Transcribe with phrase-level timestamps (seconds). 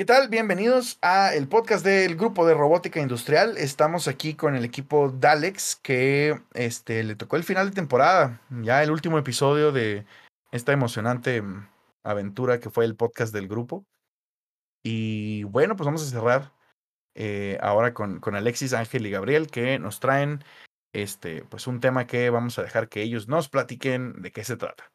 [0.00, 0.30] ¿Qué tal?
[0.30, 3.58] Bienvenidos a el podcast del grupo de robótica industrial.
[3.58, 8.82] Estamos aquí con el equipo Dalex que este, le tocó el final de temporada, ya
[8.82, 10.06] el último episodio de
[10.52, 11.68] esta emocionante mm,
[12.02, 13.84] aventura que fue el podcast del grupo.
[14.82, 16.54] Y bueno, pues vamos a cerrar
[17.14, 20.42] eh, ahora con, con Alexis, Ángel y Gabriel que nos traen
[20.94, 24.56] este, pues un tema que vamos a dejar que ellos nos platiquen de qué se
[24.56, 24.90] trata.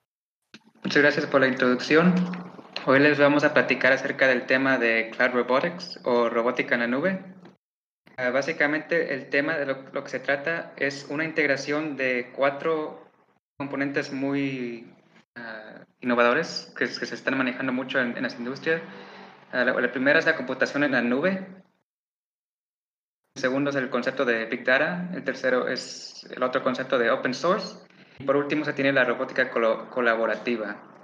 [0.84, 2.55] Muchas gracias por la introducción.
[2.88, 6.88] Hoy les vamos a platicar acerca del tema de Cloud Robotics o robótica en la
[6.88, 7.20] nube.
[8.16, 13.10] Uh, básicamente el tema de lo, lo, que se trata es una integración de cuatro
[13.58, 14.94] componentes muy
[15.36, 18.84] uh, innovadores que, que, se están manejando mucho en, en las industrias.
[19.52, 21.44] Uh, la, la, primera es la computación en la nube.
[23.34, 25.10] El segundo es el concepto de Big Data.
[25.12, 27.80] El tercero es el otro concepto de Open Source.
[28.20, 30.95] Y por último se tiene la robótica col colaborativa.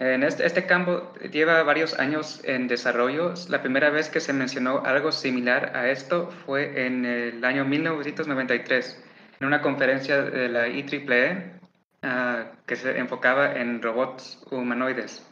[0.00, 3.34] En este, este, campo lleva varios años en desarrollo.
[3.50, 9.04] La primera vez que se mencionó algo similar a esto fue en el año 1993,
[9.40, 11.60] en una conferencia de la IEEE
[12.02, 15.22] uh, que se enfocaba en robots humanoides.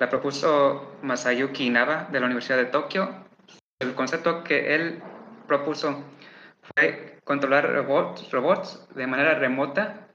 [0.00, 3.08] La propuso Masayuki Inaba de la Universidad de Tokio.
[3.78, 5.00] El concepto que él
[5.46, 6.02] propuso
[6.74, 10.08] fue controlar robots, robots de manera remota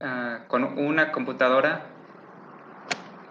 [0.00, 1.95] uh, con una computadora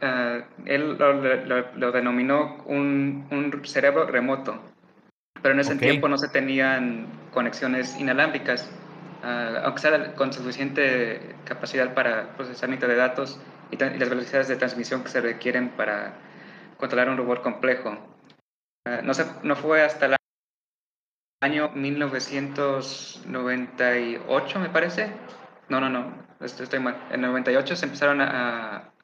[0.01, 4.57] uh, él lo, lo, lo, denominó un, un, cerebro remoto,
[5.41, 5.89] pero en ese okay.
[5.89, 8.71] tiempo no se tenían conexiones inalámbricas,
[9.23, 13.39] uh, aunque sea con suficiente capacidad para procesamiento de datos
[13.71, 16.13] y, y, las velocidades de transmisión que se requieren para
[16.77, 17.97] controlar un robot complejo.
[18.87, 20.15] Uh, no, se, no fue hasta el
[21.41, 25.11] año 1998, me parece.
[25.69, 26.95] No, no, no, estoy, estoy mal.
[27.11, 28.94] En 98 se empezaron a, a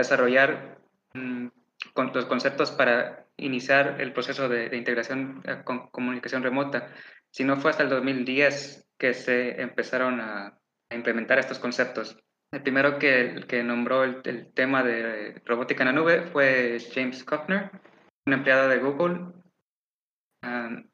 [0.00, 0.78] desarrollar
[1.14, 1.48] mmm,
[1.92, 6.88] con los conceptos para iniciar el proceso de, de, integración eh, con comunicación remota.
[7.30, 10.58] Si no fue hasta el 2010 que se empezaron a,
[10.90, 12.16] a implementar estos conceptos.
[12.52, 17.24] El primero que, que nombró el, el, tema de robótica en la nube fue James
[17.24, 17.70] Kuffner,
[18.26, 19.32] un empleado de Google,
[20.42, 20.88] um,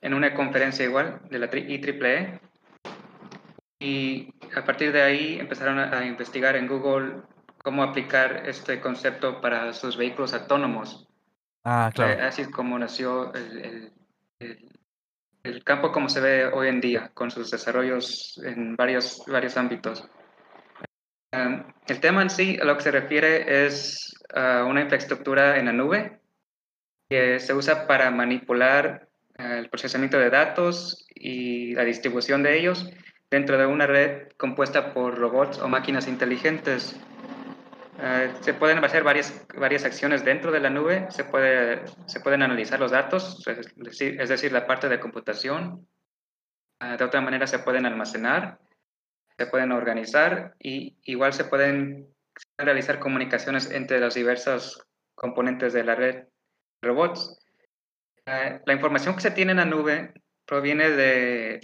[0.00, 2.40] en una conferencia igual de la IEEE.
[3.78, 7.22] Y a partir de ahí empezaron a, a investigar en Google
[7.62, 11.08] cómo aplicar este concepto para sus vehículos autónomos.
[11.64, 12.12] Ah, claro.
[12.12, 13.92] Eh, así es como nació el,
[14.40, 14.68] el,
[15.44, 20.04] el, campo como se ve hoy en día, con sus desarrollos en varios, varios ámbitos.
[21.32, 25.66] Um, el tema en sí, a lo que se refiere, es uh, una infraestructura en
[25.66, 26.20] la nube
[27.08, 29.08] que se usa para manipular
[29.38, 32.90] uh, el procesamiento de datos y la distribución de ellos
[33.30, 37.00] dentro de una red compuesta por robots o máquinas inteligentes
[37.98, 42.42] Uh, se pueden hacer varias, varias acciones dentro de la nube, se, puede, se pueden
[42.42, 45.86] analizar los datos, es decir, la parte de computación.
[46.82, 48.58] Uh, de otra manera se pueden almacenar,
[49.36, 52.08] se pueden organizar y igual se pueden
[52.56, 54.82] realizar comunicaciones entre los diversos
[55.14, 56.24] componentes de la red
[56.80, 57.38] robots.
[58.26, 60.14] Uh, la información que se tiene en la nube
[60.46, 61.60] proviene de,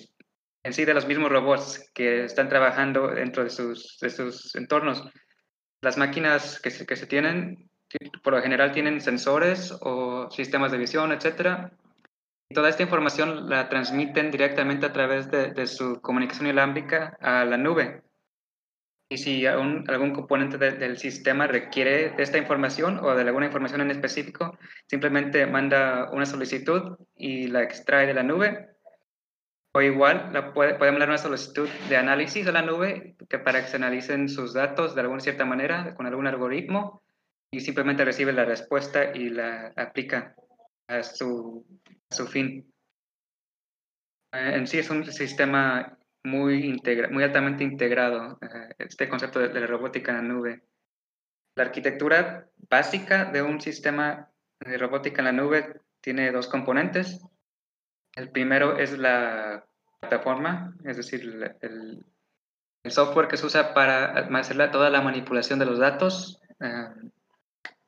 [0.62, 5.09] en sí de los mismos robots que están trabajando dentro de sus, de sus entornos
[5.81, 7.71] las máquinas que se, que se tienen,
[8.22, 11.71] por lo general tienen sensores o sistemas de visión, etc.
[12.48, 17.45] Y toda esta información la transmiten directamente a través de, de su comunicación inalámbrica a
[17.45, 18.03] la nube.
[19.10, 23.47] Y si algún, algún componente de, del sistema requiere de esta información o de alguna
[23.47, 28.78] información en específico, simplemente manda una solicitud y la extrae de la nube
[29.72, 33.60] o igual, la puede, podemos dar una solicitud de análisis a la nube que para
[33.60, 37.03] que se analicen sus datos de alguna cierta manera, con algún algoritmo,
[37.50, 40.34] y simplemente recibe la respuesta y la aplica
[40.88, 41.66] a su,
[42.10, 42.72] a su fin.
[44.32, 49.60] En sí es un sistema muy, integra muy altamente integrado, eh, este concepto de, de
[49.60, 50.62] la robótica en la nube.
[51.56, 54.30] La arquitectura básica de un sistema
[54.60, 57.24] de robótica en la nube tiene dos componentes.
[58.18, 59.65] El primero es la
[60.00, 61.22] plataforma, es decir,
[61.60, 62.04] el,
[62.82, 66.88] el software que se usa para hacer toda la manipulación de los datos, eh,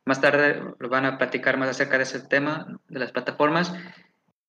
[0.04, 3.72] más tarde van a platicar más acerca de ese tema, de las plataformas.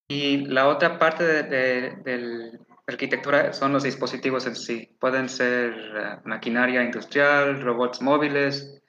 [0.07, 4.95] Y la otra parte de, la arquitectura son los dispositivos en sí.
[4.99, 8.81] Pueden ser eh, maquinaria industrial, robots móviles,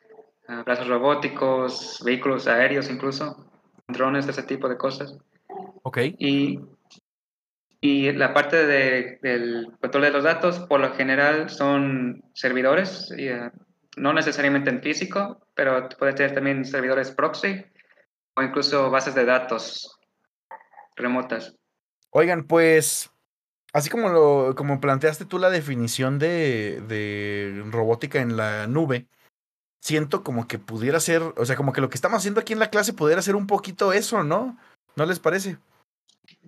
[0.49, 3.49] uh, brazos robóticos, vehículos aéreos incluso,
[3.87, 5.17] drones, ese tipo de cosas.
[5.83, 5.99] Ok.
[6.19, 6.59] Y,
[7.85, 13.29] y la parte de, del control de los datos, por lo general, son servidores, y,
[13.29, 13.51] uh,
[13.97, 17.67] no necesariamente en físico, pero puede tener también servidores proxy
[18.37, 19.99] o incluso bases de datos
[20.95, 21.57] remotas.
[22.11, 23.11] Oigan, pues,
[23.73, 29.09] así como lo como planteaste tú la definición de, de robótica en la nube,
[29.81, 32.61] siento como que pudiera ser, o sea, como que lo que estamos haciendo aquí en
[32.61, 34.57] la clase pudiera ser un poquito eso, ¿no?
[34.95, 35.59] ¿No les parece?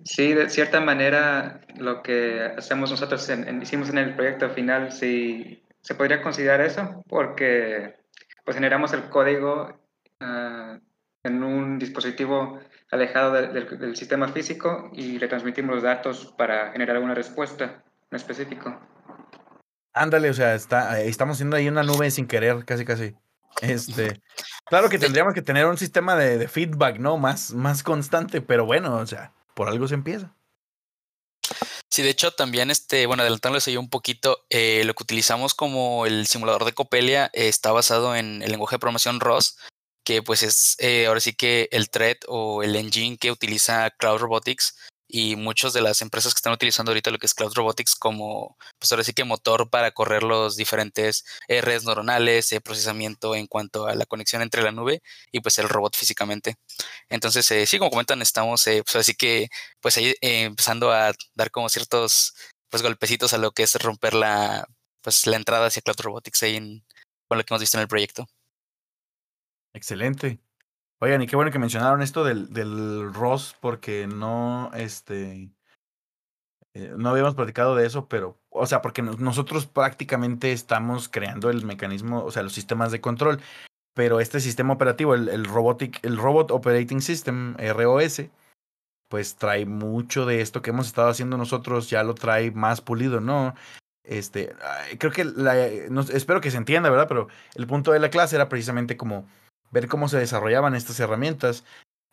[0.03, 5.63] Sí, de cierta manera lo que hacemos nosotros, en, hicimos en el proyecto final, sí
[5.81, 7.95] se podría considerar eso, porque
[8.43, 9.79] pues generamos el código
[10.21, 10.79] uh,
[11.23, 12.59] en un dispositivo
[12.91, 17.83] alejado de, de, del sistema físico y le transmitimos los datos para generar alguna respuesta
[18.11, 18.79] en específico.
[19.93, 23.15] Ándale, o sea, está, estamos haciendo ahí una nube sin querer, casi casi.
[23.61, 24.21] Este,
[24.65, 27.17] claro que tendríamos que tener un sistema de, de, feedback, ¿no?
[27.17, 30.35] Más, más constante, pero bueno, o sea, por algo se empieza.
[31.89, 36.05] Sí, de hecho, también, este, bueno, adelantándoles ahí un poquito, eh, lo que utilizamos como
[36.05, 39.57] el simulador de Copelia eh, está basado en el lenguaje de programación ROS,
[40.03, 44.19] que pues es eh, ahora sí que el thread o el engine que utiliza Cloud
[44.19, 44.75] Robotics
[45.15, 48.57] y muchas de las empresas que están utilizando ahorita lo que es Cloud Robotics como,
[48.77, 53.87] pues ahora sí que motor para correr los diferentes redes neuronales, eh, procesamiento en cuanto
[53.87, 55.01] a la conexión entre la nube
[55.31, 56.55] y pues el robot físicamente.
[57.07, 59.47] Entonces, eh, sí, como comentan, estamos eh, pues así que
[59.79, 62.33] pues ahí empezando a dar como ciertos
[62.69, 64.67] pues golpecitos a lo que es romper la
[65.01, 66.85] pues la entrada hacia Cloud Robotics ahí en,
[67.29, 68.27] con lo que hemos visto en el proyecto.
[69.73, 70.39] Excelente.
[71.05, 75.51] Oigan, y qué bueno que mencionaron esto del, del ROS, porque no, este,
[76.73, 81.63] eh, no habíamos platicado de eso, pero, o sea, porque nosotros prácticamente estamos creando el
[81.63, 83.39] mecanismo, o sea, los sistemas de control,
[83.93, 88.23] pero este sistema operativo, el, el Robotic, el Robot Operating System, ROS,
[89.07, 93.21] pues trae mucho de esto que hemos estado haciendo nosotros, ya lo trae más pulido,
[93.21, 93.53] ¿no?
[94.03, 94.55] Este,
[94.97, 97.07] creo que la, espero que se entienda, ¿verdad?
[97.07, 99.27] Pero el punto de la clase era precisamente como
[99.75, 101.65] ver cómo se desarrollaban estas herramientas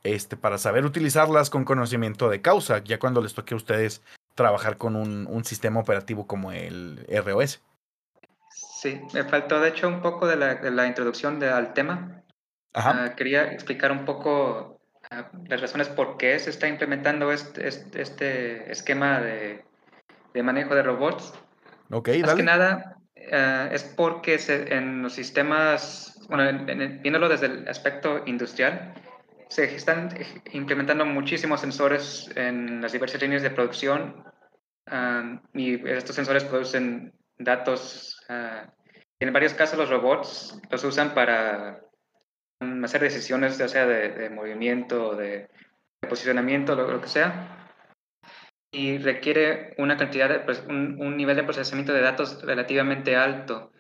[0.03, 4.03] este, para saber utilizarlas con conocimiento de causa, ya cuando les toque a ustedes
[4.35, 7.62] trabajar con un, un sistema operativo como el ROS.
[8.50, 12.25] Sí, me faltó de hecho un poco de la, de la introducción de, al tema.
[12.75, 13.12] Ajá.
[13.12, 14.81] Uh, quería explicar un poco
[15.12, 19.65] uh, las razones por qué se está implementando este, este, este esquema de,
[20.35, 21.32] de, manejo de robots.
[21.93, 22.37] Ok, Más dale.
[22.37, 27.69] que nada uh, es porque se, en los sistemas bueno, en, en, viéndolo desde el
[27.69, 28.95] aspecto industrial,
[29.49, 30.09] se están
[30.53, 34.25] implementando muchísimos sensores en las diversas líneas de producción
[34.91, 38.19] um, y estos sensores producen datos.
[38.31, 38.67] Uh,
[39.21, 41.81] en varios casos los robots los usan para
[42.83, 45.49] hacer decisiones, ya sea de, de movimiento, de,
[46.01, 47.62] de posicionamiento, lo, lo, que sea.
[48.72, 53.70] Y requiere una cantidad de, pues, un, un nivel de procesamiento de datos relativamente alto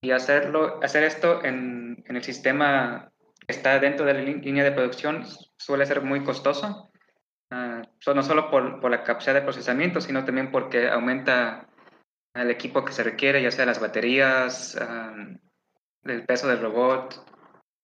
[0.00, 3.10] y hacerlo, hacer esto en, en, el sistema
[3.46, 5.24] que está dentro de la línea de producción
[5.56, 6.90] suele ser muy costoso,
[7.50, 11.66] uh, no solo por, por, la capacidad de procesamiento, sino también porque aumenta
[12.34, 15.38] el equipo que se requiere, ya sea las baterías, um,
[16.04, 17.24] el peso del robot,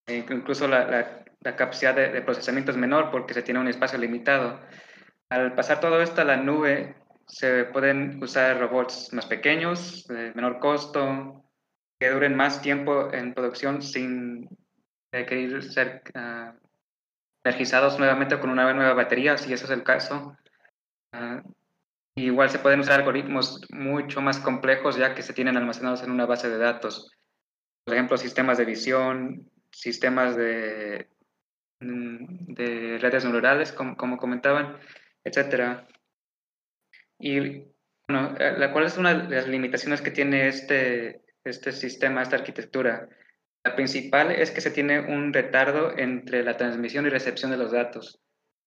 [0.06, 3.68] e incluso la, la, la capacidad de, de, procesamiento es menor porque se tiene un
[3.68, 4.60] espacio limitado.
[5.32, 6.94] Al pasar todo esto a la nube,
[7.26, 11.46] se pueden usar robots más pequeños, de menor costo,
[11.98, 14.46] que duren más tiempo en producción sin
[15.10, 16.52] requerir ser uh,
[17.44, 20.36] energizados nuevamente con una nueva batería, si eso es el caso.
[21.14, 21.40] Uh,
[22.14, 26.26] igual se pueden usar algoritmos mucho más complejos ya que se tienen almacenados en una
[26.26, 27.10] base de datos.
[27.84, 31.08] Por ejemplo, sistemas de visión, sistemas de,
[31.80, 34.76] de redes neuronales, como, como comentaban,
[35.24, 35.86] etc.
[37.18, 37.64] Y
[38.08, 43.08] bueno, la cual es una de las limitaciones que tiene este, este sistema, esta arquitectura.
[43.64, 47.72] La principal es que se tiene un retardo entre la transmisión y recepción de los
[47.72, 48.20] datos.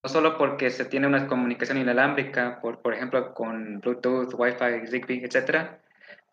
[0.04, 5.26] No solo porque se tiene una comunicación inalámbrica, por, por ejemplo, con Bluetooth, Wi-Fi, Zigbee,
[5.26, 5.80] etc.,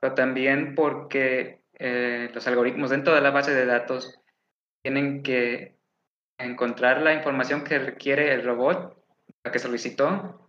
[0.00, 4.20] pero también porque eh, los algoritmos dentro de la base de datos
[4.82, 5.76] tienen que
[6.38, 9.01] encontrar la información que requiere el robot,
[9.50, 10.48] que solicitó,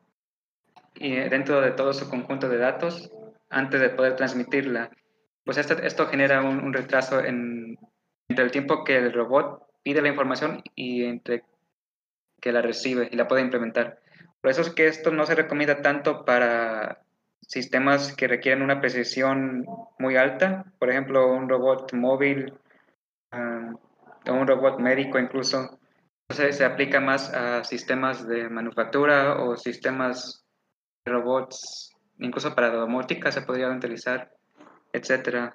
[0.95, 3.11] y dentro de todo su conjunto de datos,
[3.49, 4.91] antes de poder transmitirla
[5.43, 7.77] pues esto, esto genera un, retraso en,
[8.29, 11.43] entre el tiempo que el robot pide la información y entre
[12.39, 13.99] que la recibe y la puede implementar.
[14.41, 17.01] Por eso es que esto no se recomienda tanto para
[17.41, 19.65] sistemas que requieren una precisión
[19.99, 22.53] muy alta, por ejemplo, un robot móvil
[23.33, 23.75] um,
[24.27, 25.79] o un robot médico incluso.
[26.33, 30.43] Entonces se aplica más a sistemas de manufactura o sistemas
[31.05, 34.31] de robots, incluso para domótica se podría utilizar,
[34.93, 35.53] etc.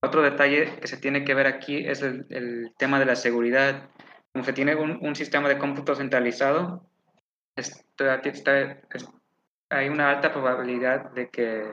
[0.00, 3.90] Otro detalle que se tiene que ver aquí es el, el tema de la seguridad.
[4.32, 6.88] Como se tiene un, un sistema de cómputo centralizado,
[7.56, 8.78] está, está,
[9.70, 11.64] hay una alta probabilidad de que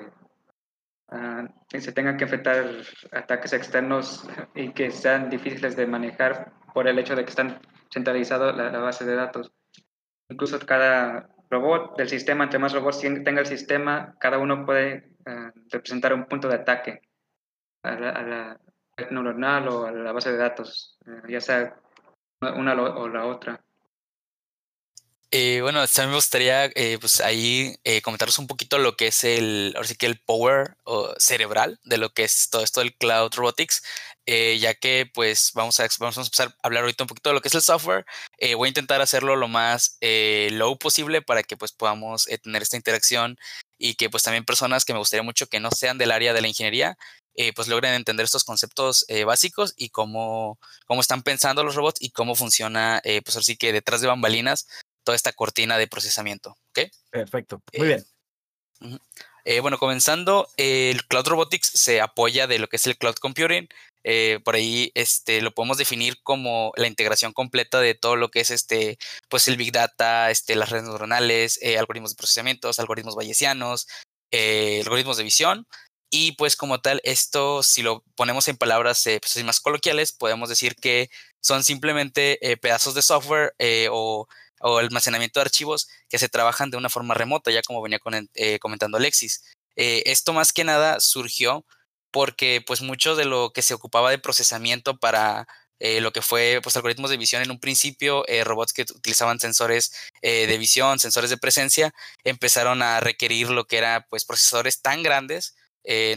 [1.12, 2.66] uh, se tengan que enfrentar
[3.12, 7.60] ataques externos y que sean difíciles de manejar por el hecho de que están
[7.94, 9.52] centralizados la, la base de datos.
[10.30, 15.52] Incluso cada robot del sistema, entre más robots tenga el sistema, cada uno puede uh,
[15.70, 17.02] representar un punto de ataque
[17.84, 18.60] a la, a la,
[18.96, 21.76] red neuronal o a la base de datos, uh, ya sea
[22.42, 23.64] una o la otra.
[25.36, 29.24] Eh, bueno, también me gustaría eh, pues ahí eh, comentaros un poquito lo que es
[29.24, 32.96] el, ahora sí que el power o cerebral de lo que es todo esto del
[32.96, 33.84] cloud robotics,
[34.26, 37.36] eh, ya que pues vamos a, vamos a empezar a hablar ahorita un poquito de
[37.36, 38.06] lo que es el software.
[38.38, 42.62] Eh, voy a intentar hacerlo lo más eh, low posible para que pues podamos tener
[42.62, 43.38] esta interacción
[43.78, 46.42] y que pues también personas que me gustaría mucho que no sean del área de
[46.42, 46.98] la ingeniería
[47.56, 52.36] pues logren entender estos conceptos básicos y cómo, cómo están pensando los robots y cómo
[52.36, 54.68] funciona pues así que detrás de bambalinas
[55.04, 56.56] toda esta cortina de procesamiento.
[56.70, 56.92] ¿okay?
[57.10, 58.06] Perfecto, muy bien.
[58.82, 59.00] Uh -huh.
[59.46, 63.16] Eh, bueno, comenzando, eh, el Cloud Robotics se apoya de lo que es el Cloud
[63.16, 63.68] Computing.
[64.06, 68.42] Eh, por ahí este, lo podemos definir como la integración completa de todo lo que
[68.42, 68.98] es este,
[69.30, 73.88] pues el Big Data, este, las redes neuronales, eh, algoritmos de procesamientos, algoritmos bayesianos,
[74.32, 75.68] algoritmos de visión.
[76.10, 80.76] Y pues como tal, esto, si lo ponemos en palabras pues, más coloquiales, podemos decir
[80.76, 81.10] que
[81.42, 83.54] son simplemente pedazos de software
[83.92, 84.28] o
[84.64, 88.00] o almacenamiento de archivos que se trabajan de una forma remota, ya como venía
[88.34, 89.44] eh, comentando Alexis.
[89.76, 91.66] Eh, esto más que nada surgió
[92.12, 95.48] porque pues mucho de lo que se ocupaba de procesamiento para
[95.80, 99.92] eh, lo que fue pues algoritmos de visión en un principio, robots que utilizaban sensores
[100.22, 101.94] de visión, sensores de presencia,
[102.24, 105.56] empezaron a requerir lo que era pues procesadores tan grandes,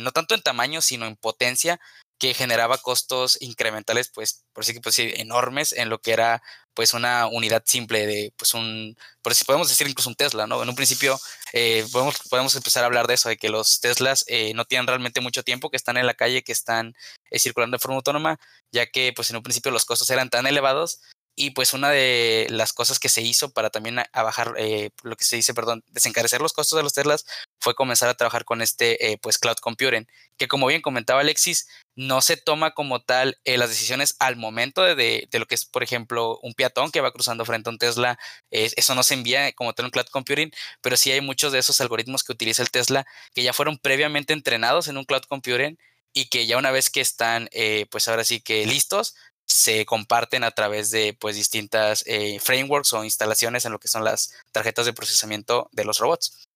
[0.00, 1.80] no tanto en tamaño, sino en potencia,
[2.18, 6.42] que generaba costos incrementales, pues, por así que pues, enormes en lo que era
[6.76, 10.62] pues una unidad simple de pues un, por si podemos decir incluso un Tesla, ¿no?
[10.62, 11.18] En un principio
[11.54, 14.87] eh, podemos, podemos empezar a hablar de eso, de que los Teslas eh, no tienen
[14.87, 16.95] realmente mucho tiempo, que están en la calle, que están
[17.30, 18.38] eh, circulando de forma autónoma,
[18.71, 21.00] ya que pues en un principio los costos eran tan elevados
[21.38, 25.16] y pues una de las cosas que se hizo para también a, bajar eh, lo
[25.16, 27.26] que se dice, perdón, desencarecer los costos de los Teslas
[27.61, 31.69] fue comenzar a trabajar con este eh, pues cloud computing, que como bien comentaba Alexis,
[31.95, 35.55] no se toma como tal eh, las decisiones al momento de, de, de, lo que
[35.55, 38.19] es, por ejemplo, un peatón que va cruzando frente a un Tesla,
[38.50, 40.50] eso no se envía como tal un cloud computing,
[40.81, 44.33] pero sí hay muchos de esos algoritmos que utiliza el Tesla que ya fueron previamente
[44.33, 45.78] entrenados en un cloud computing
[46.16, 49.14] y que ya una vez que están, eh, pues ahora sí que listos,
[49.46, 54.04] se comparten a través de pues distintas eh, frameworks o instalaciones en lo que son
[54.04, 56.46] las tarjetas de procesamiento de los robots.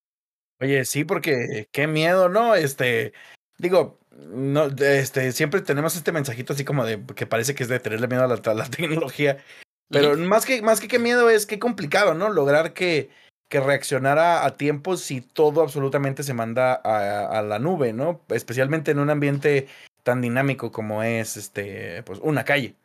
[0.59, 2.53] Oye, sí, porque qué miedo, ¿no?
[2.55, 3.13] Este,
[3.57, 7.79] digo, no, este, siempre tenemos este mensajito así como de que parece que es de
[7.79, 9.43] tenerle miedo a la, a la tecnología,
[9.89, 10.21] pero ¿Sí?
[10.21, 12.29] más que más que qué miedo es qué complicado, ¿no?
[12.29, 13.09] Lograr que
[13.49, 18.21] que reaccionara a tiempo si todo absolutamente se manda a, a la nube, ¿no?
[18.29, 19.67] Especialmente en un ambiente
[20.03, 22.75] tan dinámico como es este, pues, una calle.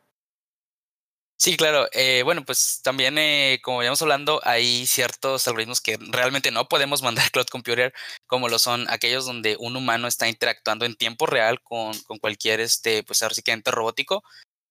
[1.39, 1.87] Sí, claro.
[1.91, 7.03] Eh, bueno, pues también, eh, como veníamos hablando, hay ciertos algoritmos que realmente no podemos
[7.03, 7.93] mandar Cloud Computer,
[8.25, 12.59] como lo son aquellos donde un humano está interactuando en tiempo real con, con cualquier,
[12.59, 14.23] este, pues ahora sí que ente robótico.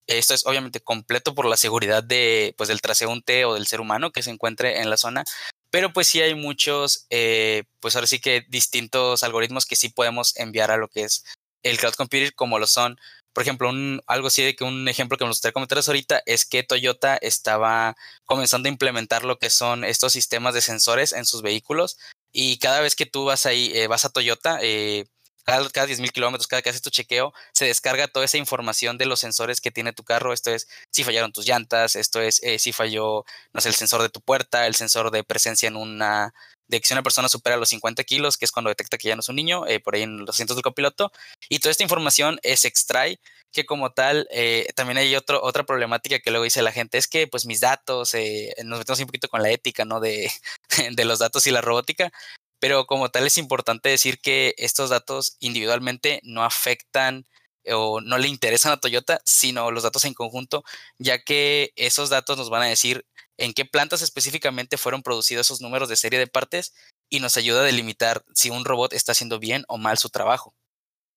[0.08, 4.12] Esto es obviamente completo por la seguridad de, pues, del transeúnte o del ser humano
[4.12, 5.24] que se encuentre en la zona,
[5.70, 10.36] pero pues sí hay muchos, eh, pues ahora sí que distintos algoritmos que sí podemos
[10.38, 11.24] enviar a lo que es
[11.62, 12.98] el cloud computing, como lo son
[13.36, 16.46] por ejemplo, un, algo así de que un ejemplo que me gustaría comentarles ahorita es
[16.46, 21.42] que Toyota estaba comenzando a implementar lo que son estos sistemas de sensores en sus
[21.42, 21.98] vehículos
[22.32, 25.04] y cada vez que tú vas ahí, eh, vas a Toyota, eh,
[25.44, 28.96] cada, cada 10 mil kilómetros, cada que haces tu chequeo, se descarga toda esa información
[28.96, 30.32] de los sensores que tiene tu carro.
[30.32, 34.00] Esto es si fallaron tus llantas, esto es eh, si falló, no sé, el sensor
[34.00, 36.32] de tu puerta, el sensor de presencia en una
[36.68, 39.16] de que si una persona supera los 50 kilos, que es cuando detecta que ya
[39.16, 41.12] no es un niño, eh, por ahí en los asientos del copiloto,
[41.48, 43.18] y toda esta información eh, se extrae,
[43.52, 47.08] que como tal, eh, también hay otro, otra problemática que luego dice la gente, es
[47.08, 49.98] que pues mis datos, eh, nos metemos un poquito con la ética, ¿no?
[50.00, 50.30] De,
[50.92, 52.12] de los datos y la robótica,
[52.60, 57.26] pero como tal es importante decir que estos datos individualmente no afectan
[57.72, 60.62] o no le interesan a Toyota, sino los datos en conjunto,
[60.98, 63.06] ya que esos datos nos van a decir
[63.38, 66.74] en qué plantas específicamente fueron producidos esos números de serie de partes
[67.08, 70.54] y nos ayuda a delimitar si un robot está haciendo bien o mal su trabajo.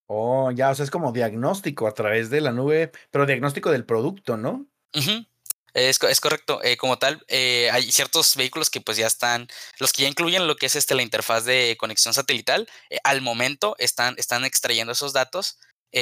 [0.08, 3.86] Oh, ya, o sea, es como diagnóstico a través de la nube, pero diagnóstico del
[3.86, 4.66] producto, ¿no?
[5.74, 6.64] Es, es, correcto.
[6.64, 9.48] Eh, como tal, eh, hay ciertos vehículos que pues ya están,
[9.78, 13.22] los que ya incluyen lo que es este, la interfaz de conexión satelital, eh, al
[13.22, 15.60] momento están, están extrayendo esos datos.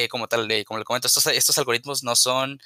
[0.09, 2.59] como tal, como le comento, estos, estos algoritmos no son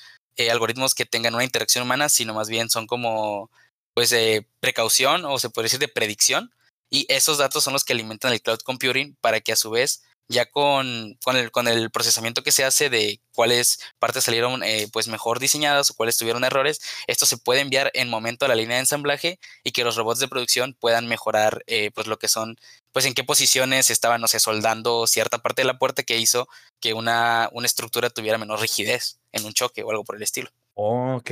[0.50, 3.52] algoritmos que tengan una interacción humana, sino más bien son como
[3.94, 6.52] pues de precaución o se puede decir de predicción.
[6.90, 10.04] Y esos datos son los que alimentan el cloud computing para que a su vez
[10.32, 14.88] ya con, con, el, con el procesamiento que se hace de cuáles partes salieron eh,
[14.92, 18.56] pues mejor diseñadas o cuáles tuvieron errores, esto se puede enviar en momento a la
[18.56, 22.28] línea de ensamblaje y que los robots de producción puedan mejorar eh, pues lo que
[22.28, 22.58] son,
[22.92, 26.48] pues en qué posiciones estaban, no sé, soldando cierta parte de la puerta que hizo
[26.80, 30.50] que una, una estructura tuviera menor rigidez en un choque o algo por el estilo.
[30.76, 31.32] ok.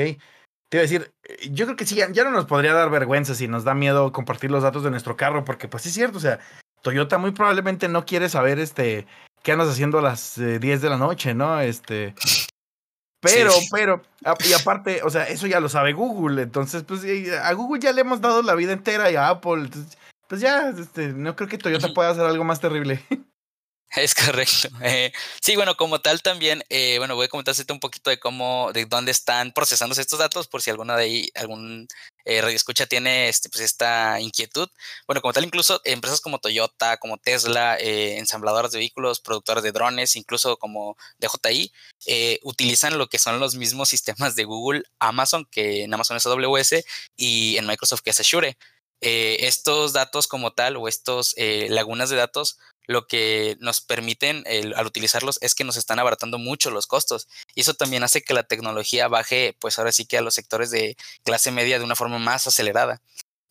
[0.69, 3.33] Te iba a decir, eh, yo creo que sí, ya, no nos podría dar vergüenza
[3.33, 6.21] si nos da miedo compartir los datos de nuestro carro, porque pues es cierto, o
[6.21, 6.39] sea,
[6.83, 9.07] Toyota muy probablemente no quiere saber este
[9.41, 11.59] qué andas haciendo a las 10 eh, de la noche, ¿no?
[11.59, 12.13] Este.
[13.21, 14.01] Pero, pero,
[14.47, 16.41] y aparte, o sea, eso ya lo sabe Google.
[16.41, 17.03] Entonces, pues
[17.43, 19.69] a Google ya le hemos dado la vida entera y a Apple.
[20.29, 23.03] pues ya, este, no creo que Toyota pueda hacer algo más terrible.
[23.95, 24.69] Es correcto.
[24.81, 28.71] Eh, sí, bueno, como tal también, eh, bueno, voy a comentarte un poquito de cómo,
[28.73, 31.87] de dónde están procesándose estos datos, por si alguna de ahí, algún
[32.25, 32.41] eh,
[32.87, 34.69] tiene este, pues, esta inquietud.
[35.07, 39.71] Bueno, como tal, incluso empresas como Toyota, como Tesla, eh, ensambladoras de vehículos, productoras de
[39.71, 41.71] drones, incluso como DJI,
[42.05, 46.25] eh, utilizan lo que son los mismos sistemas de Google, Amazon, que en Amazon es
[46.27, 46.85] AWS,
[47.17, 48.57] y en Microsoft que es Azure.
[49.01, 52.57] estos datos como tal o estos lagunas de datos
[52.89, 54.43] lo que nos permiten
[54.75, 57.27] al utilizarlos es que nos están abaratando mucho los costos.
[57.53, 60.71] Y eso también hace que la tecnología baje, pues ahora sí que a los sectores
[60.71, 62.99] de clase media de una forma más acelerada.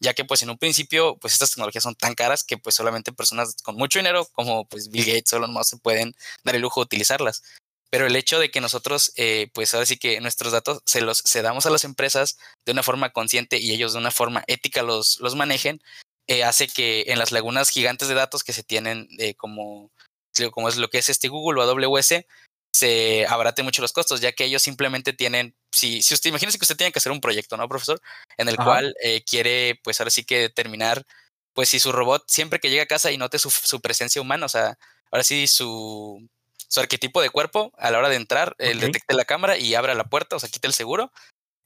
[0.00, 3.12] Ya que pues en un principio, pues estas tecnologías son tan caras que pues solamente
[3.12, 6.62] personas con mucho dinero como pues Bill Gates o Elon Musk se pueden dar el
[6.62, 7.44] lujo de utilizarlas.
[7.90, 11.22] Pero el hecho de que nosotros, eh, pues ahora sí que nuestros datos se los
[11.24, 15.20] cedamos a las empresas de una forma consciente y ellos de una forma ética los,
[15.20, 15.80] los manejen,
[16.28, 19.90] eh, hace que en las lagunas gigantes de datos que se tienen eh, como,
[20.52, 22.24] como es lo que es este Google o AWS,
[22.70, 26.64] se abarate mucho los costos, ya que ellos simplemente tienen, si, si usted imagínese que
[26.64, 28.00] usted tiene que hacer un proyecto, ¿no, profesor?
[28.36, 31.04] En el cual eh, quiere, pues ahora sí que determinar,
[31.54, 34.46] pues si su robot siempre que llega a casa y note su, su presencia humana,
[34.46, 34.78] o sea,
[35.10, 36.28] ahora sí su,
[36.68, 39.94] su arquetipo de cuerpo a la hora de entrar, él detecte la cámara y abra
[39.94, 41.10] la puerta, o sea, quite el seguro,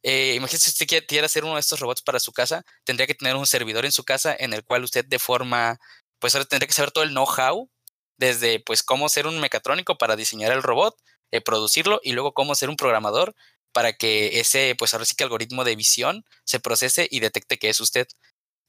[0.02, 3.14] eh, imagínese si usted quiere hacer uno de estos robots para su casa, tendría que
[3.14, 5.78] tener un servidor en su casa en el cual usted de forma,
[6.18, 7.70] pues ahora tendría que saber todo el know-how,
[8.18, 10.96] desde pues cómo ser un mecatrónico para diseñar el robot,
[11.30, 13.34] eh, producirlo y luego cómo ser un programador
[13.72, 17.70] para que ese, pues ahora sí que algoritmo de visión se procese y detecte que
[17.70, 18.06] es usted.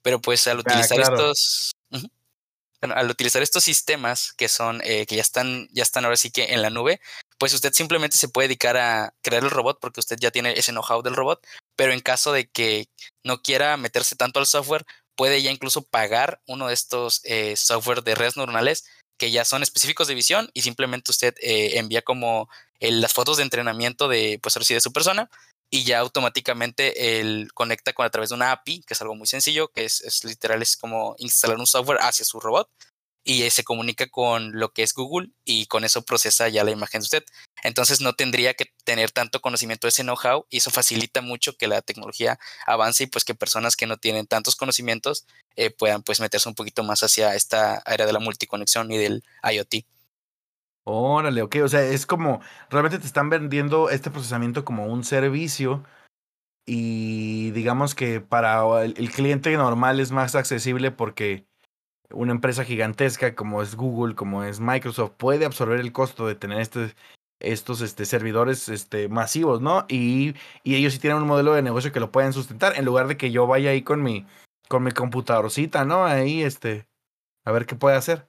[0.01, 1.71] Pero pues al utilizar estos,
[2.81, 6.53] al utilizar estos sistemas que son, eh, que ya están, ya están ahora sí que
[6.53, 6.99] en la nube,
[7.43, 10.71] pues usted simplemente se puede dedicar a crear el robot porque usted ya tiene ese
[10.71, 12.87] know-how del robot, pero en caso de que
[13.21, 14.85] no quiera meterse tanto al software,
[15.17, 18.85] puede ya incluso pagar uno de estos eh, software de redes neuronales
[19.17, 22.47] que ya son específicos de visión y simplemente usted eh, envía como
[22.79, 25.29] las fotos de entrenamiento de, pues ahora sí, de su persona
[25.69, 29.27] y ya automáticamente él conecta con a través de una API, que es algo muy
[29.27, 32.69] sencillo, que es, es literal, es como instalar un software hacia su robot
[33.23, 37.01] y se comunica con lo que es Google y con eso procesa ya la imagen
[37.01, 37.23] de usted.
[37.63, 41.67] Entonces no tendría que tener tanto conocimiento de ese know-how y eso facilita mucho que
[41.67, 46.19] la tecnología avance y pues que personas que no tienen tantos conocimientos eh, puedan pues
[46.19, 49.85] meterse un poquito más hacia esta área de la multiconexión y del IoT.
[50.85, 55.85] Órale, ok, o sea, es como, realmente te están vendiendo este procesamiento como un servicio
[56.65, 61.45] y digamos que para el cliente normal es más accesible porque
[62.11, 66.61] una empresa gigantesca como es Google, como es Microsoft, puede absorber el costo de tener
[66.61, 66.95] este,
[67.39, 69.85] estos este, servidores este, masivos, ¿no?
[69.89, 73.07] Y, y ellos sí tienen un modelo de negocio que lo pueden sustentar, en lugar
[73.07, 74.25] de que yo vaya ahí con mi,
[74.67, 76.05] con mi computadorcita, ¿no?
[76.05, 76.87] Ahí, este,
[77.45, 78.27] a ver qué puede hacer.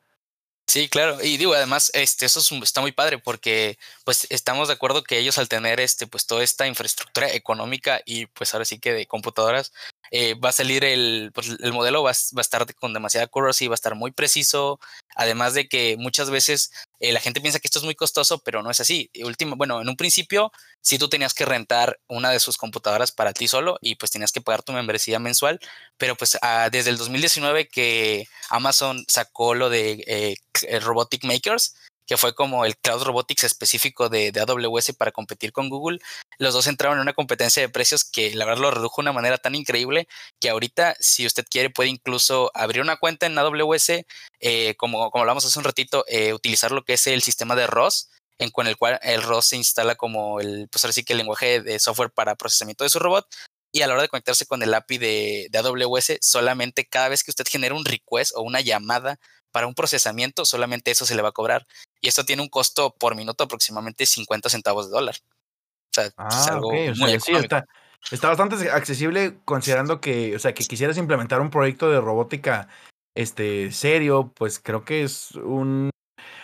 [0.66, 1.22] Sí, claro.
[1.22, 5.36] Y digo, además, este, eso está muy padre porque pues estamos de acuerdo que ellos
[5.38, 9.72] al tener este, pues toda esta infraestructura económica y pues ahora sí que de computadoras,
[10.16, 13.66] eh, va a salir el, pues, el modelo va, va, a estar con demasiada accuracy,
[13.66, 14.78] va a estar muy preciso,
[15.16, 18.62] además de que muchas veces eh, la gente piensa que esto es muy costoso, pero
[18.62, 19.10] no es así.
[19.24, 23.32] Último, bueno, en un principio sí tú tenías que rentar una de sus computadoras para
[23.32, 25.58] ti solo y pues tenías que pagar tu membresía mensual,
[25.96, 31.74] pero pues ah, desde el 2019 que Amazon sacó lo de eh, Robotic Makers,
[32.06, 36.00] que fue como el Cloud Robotics específico de, AWS para competir con Google.
[36.38, 39.12] Los dos entraron en una competencia de precios que la verdad lo redujo de una
[39.12, 40.06] manera tan increíble
[40.40, 44.04] que ahorita, si usted quiere, puede incluso abrir una cuenta en AWS,
[44.40, 47.66] eh, como, como hablamos hace un ratito, eh, utilizar lo que es el sistema de
[47.66, 51.12] ROS, en, con el cual el ROS se instala como el, pues ahora sí que
[51.14, 53.26] el lenguaje de software para procesamiento de su robot.
[53.72, 57.24] Y a la hora de conectarse con el API de, de AWS, solamente cada vez
[57.24, 59.18] que usted genera un request o una llamada
[59.54, 61.66] para un procesamiento, solamente eso se le va a cobrar.
[62.04, 65.14] Y esto tiene un costo por minuto aproximadamente 50 centavos de dólar.
[65.24, 67.64] O sea, es Ah, algo o muy sí, está,
[68.10, 72.68] está bastante accesible considerando que, o sea, que quisieras implementar un proyecto de robótica,
[73.14, 75.88] este, serio, pues creo que es un,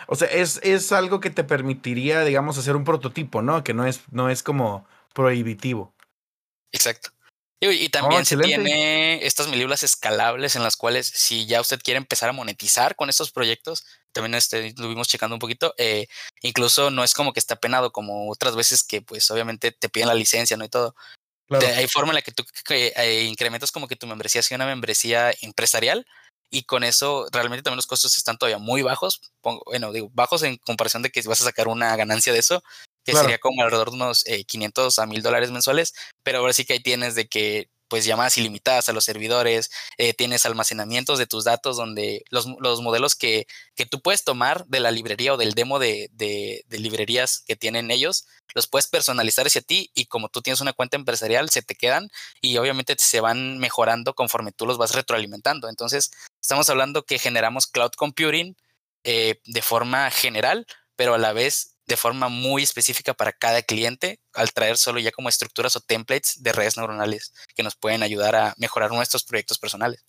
[0.07, 3.63] o sea, es, es algo que te permitiría, digamos, hacer un prototipo, ¿no?
[3.63, 5.93] Que no es, no es como prohibitivo.
[6.71, 7.11] Exacto.
[7.63, 12.27] Y, también se tiene estas melículas escalables en las cuales si ya usted quiere empezar
[12.29, 16.07] a monetizar con estos proyectos, también este, estuvimos checando un poquito, eh,
[16.41, 20.07] incluso no es como que está penado como otras veces que pues obviamente te piden
[20.07, 20.65] la licencia, ¿no?
[20.65, 20.95] Y todo.
[21.47, 21.63] Claro.
[21.67, 24.55] Te- hay forma en la que tú que, eh, incrementas como que tu membresía sea
[24.55, 26.07] una membresía empresarial
[26.49, 30.41] y con eso realmente también los costos están todavía muy bajos, pongo- bueno, digo, bajos
[30.41, 32.63] en comparación de que vas a sacar una ganancia de eso,
[33.03, 33.25] que Claro.
[33.25, 36.73] sería como alrededor de unos eh, 500 a 1000 dólares mensuales, pero ahora sí que
[36.73, 41.43] ahí tienes de que pues llamadas ilimitadas a los servidores, eh, tienes almacenamientos de tus
[41.43, 45.55] datos donde los, los modelos que, que tú puedes tomar de la librería o del
[45.55, 50.29] demo de, de, de librerías que tienen ellos, los puedes personalizar hacia ti y como
[50.29, 52.07] tú tienes una cuenta empresarial, se te quedan
[52.39, 55.67] y obviamente se van mejorando conforme tú los vas retroalimentando.
[55.67, 56.11] Entonces,
[56.41, 58.55] estamos hablando que generamos cloud computing
[59.03, 64.19] eh, de forma general, pero a la vez de forma muy específica para cada cliente,
[64.33, 68.35] al traer solo ya como estructuras o templates de redes neuronales que nos pueden ayudar
[68.35, 70.05] a mejorar nuestros proyectos personales.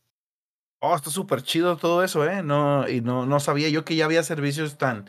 [0.80, 2.42] Oh, está súper chido todo eso, ¿eh?
[2.42, 5.08] No, y no, no sabía yo que ya había servicios tan,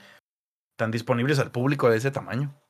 [0.78, 2.63] tan disponibles al público de ese tamaño.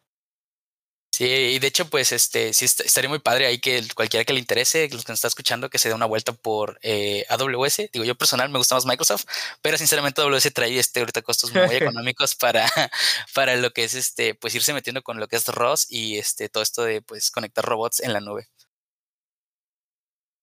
[1.16, 4.34] Sí, y de hecho, pues este sí est- estaría muy padre ahí que cualquiera que
[4.34, 7.90] le interese, los que nos está escuchando, que se dé una vuelta por eh, AWS.
[7.94, 9.26] Digo, yo personal me gusta más Microsoft,
[9.62, 12.66] pero sinceramente AWS trae este ahorita costos muy económicos para,
[13.36, 16.50] para lo que es este, pues irse metiendo con lo que es ROS y este
[16.50, 18.48] todo esto de pues conectar robots en la nube.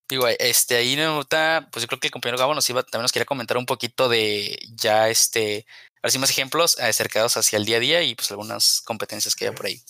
[0.08, 3.12] Digo, este ahí nota, pues yo creo que el compañero Gabo nos iba, también nos
[3.12, 5.66] quería comentar un poquito de ya este,
[6.02, 9.36] ahora sí más ejemplos eh, acercados hacia el día a día y pues algunas competencias
[9.36, 9.80] que hay por ahí.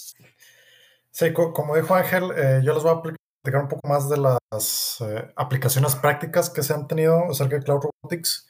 [1.13, 4.17] Sí, co- como dijo Ángel, eh, yo les voy a platicar un poco más de
[4.19, 8.49] las eh, aplicaciones prácticas que se han tenido acerca de Cloud Robotics,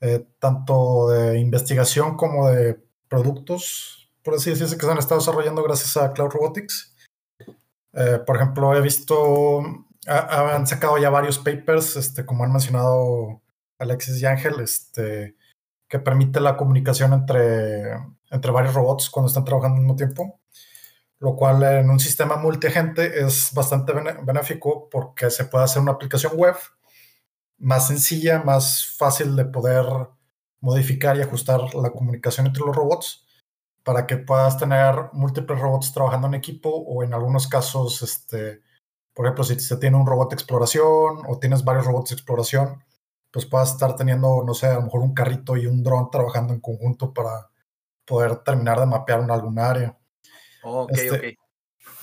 [0.00, 5.62] eh, tanto de investigación como de productos, por así decirse, que se han estado desarrollando
[5.62, 6.94] gracias a Cloud Robotics.
[7.92, 9.60] Eh, por ejemplo, he visto,
[10.06, 13.42] ha- han sacado ya varios papers, este, como han mencionado
[13.78, 15.36] Alexis y Ángel, este,
[15.88, 17.92] que permite la comunicación entre,
[18.30, 20.39] entre varios robots cuando están trabajando al mismo tiempo
[21.20, 26.32] lo cual en un sistema multiagente es bastante benéfico porque se puede hacer una aplicación
[26.34, 26.56] web
[27.58, 29.84] más sencilla, más fácil de poder
[30.60, 33.26] modificar y ajustar la comunicación entre los robots
[33.84, 38.62] para que puedas tener múltiples robots trabajando en equipo o en algunos casos, este,
[39.14, 42.82] por ejemplo, si se tiene un robot de exploración o tienes varios robots de exploración,
[43.30, 46.52] pues puedas estar teniendo, no sé, a lo mejor un carrito y un dron trabajando
[46.54, 47.50] en conjunto para
[48.06, 49.99] poder terminar de mapear un algún área.
[50.62, 51.38] Ok, Este,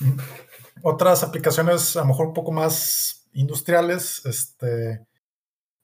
[0.82, 4.24] otras aplicaciones a lo mejor un poco más industriales.
[4.26, 5.06] Este,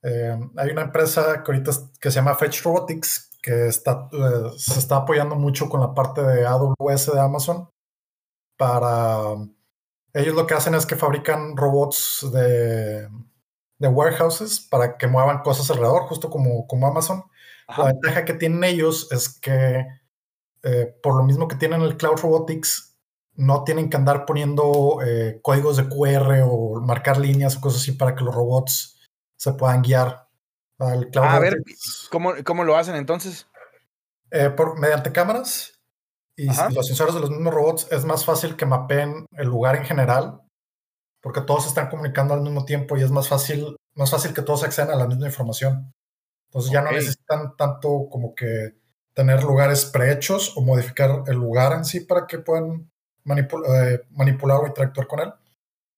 [0.03, 4.51] eh, hay una empresa que ahorita es- que se llama Fetch Robotics que está, eh,
[4.57, 7.69] se está apoyando mucho con la parte de AWS de Amazon
[8.57, 9.19] para...
[10.15, 13.09] Ellos lo que hacen es que fabrican robots de,
[13.79, 17.25] de warehouses para que muevan cosas alrededor, justo como, como Amazon.
[17.69, 17.85] La Ajá.
[17.87, 19.85] ventaja que tienen ellos es que
[20.65, 22.97] eh, por lo mismo que tienen el Cloud Robotics,
[23.37, 27.93] no tienen que andar poniendo eh, códigos de QR o marcar líneas o cosas así
[27.93, 29.01] para que los robots
[29.37, 30.29] se puedan guiar.
[30.79, 31.57] El Cloud A ver,
[32.11, 33.47] ¿cómo, ¿cómo lo hacen entonces?
[34.31, 35.81] eh, por, mediante cámaras
[36.37, 36.69] y Ajá.
[36.71, 40.41] los sensores de los mismos robots es más fácil que mapeen el lugar en general
[41.23, 44.65] porque todos están comunicando al mismo tiempo y es más fácil, más fácil que todos
[44.65, 45.93] accedan a la misma información.
[46.49, 48.75] Entonces ya no necesitan tanto como que
[49.15, 52.91] tener lugares prehechos o modificar el lugar en sí para que puedan
[53.25, 55.33] manipul- eh, manipular o interactuar con él.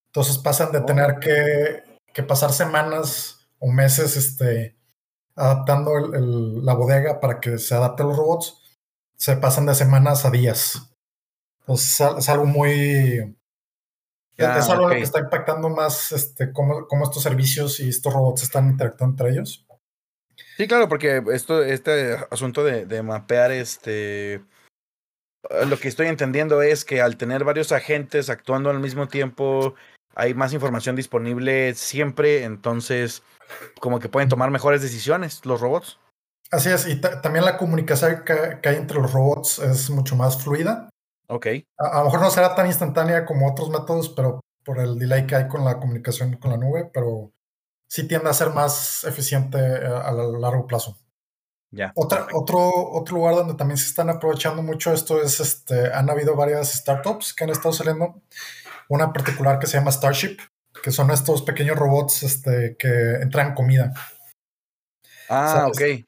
[0.09, 4.77] Entonces pasan de Oh, tener que, que pasar semanas o meses este,
[5.35, 8.63] adaptando el- el- la bodega para que se adapte a los robots,
[9.17, 10.91] se pasan de semanas a días.
[11.61, 13.35] Entonces es al- es algo muy...
[14.39, 14.93] Es algo en ok.
[14.93, 19.15] lo que está impactando más este, cómo, cómo estos servicios y estos robots están interactuando
[19.25, 19.66] entre ellos.
[20.57, 24.43] Sí, claro, porque esto, este asunto de, de mapear este
[25.67, 29.75] lo que estoy entendiendo es que al tener varios agentes actuando al mismo tiempo,
[30.15, 33.23] hay más información disponible siempre, entonces
[33.81, 35.99] como que pueden tomar mejores decisiones los robots.
[36.51, 40.89] Así es, y también la comunicación que, hay entre los robots es mucho más fluida.
[41.29, 41.47] Ok.
[41.79, 45.35] A, lo mejor no será tan instantánea como otros métodos, pero por el delay que
[45.37, 47.33] hay con la comunicación con la nube, pero
[47.89, 50.99] sí tiende a ser más eficiente eh, a, largo plazo.
[51.71, 51.93] Ya.
[51.95, 56.37] Otra, otro, otro lugar donde también se están aprovechando mucho esto es, este, han habido
[56.37, 58.23] varias startups que han estado saliendo.
[58.89, 60.39] Una particular que se llama Starship,
[60.83, 63.93] que son estos pequeños robots este, que entran comida.
[65.29, 66.05] Ah, ok.